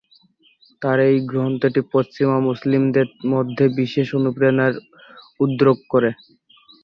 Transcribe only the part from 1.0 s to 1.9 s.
এ গ্রন্থটি